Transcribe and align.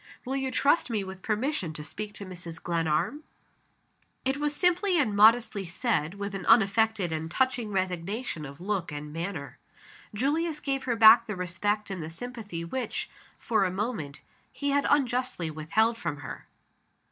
Will 0.25 0.35
you 0.35 0.49
trust 0.49 0.89
me 0.89 1.03
with 1.03 1.21
permission 1.21 1.73
to 1.73 1.83
speak 1.83 2.11
to 2.13 2.25
Mrs. 2.25 2.59
Glenarm?" 2.59 3.23
It 4.25 4.37
was 4.37 4.55
simply 4.55 4.99
and 4.99 5.15
modestly 5.15 5.63
said 5.63 6.15
with 6.15 6.33
an 6.33 6.43
unaffected 6.47 7.11
and 7.13 7.29
touching 7.29 7.69
resignation 7.71 8.43
of 8.43 8.59
look 8.59 8.91
and 8.91 9.13
manner. 9.13 9.59
Julius 10.15 10.59
gave 10.59 10.85
her 10.85 10.95
back 10.95 11.27
the 11.27 11.35
respect 11.35 11.91
and 11.91 12.01
the 12.01 12.09
sympathy 12.09 12.65
which, 12.65 13.11
for 13.37 13.63
a 13.63 13.69
moment, 13.71 14.21
he 14.51 14.71
had 14.71 14.87
unjustly 14.89 15.51
withheld 15.51 15.99
from 15.99 16.17
her. 16.25 16.47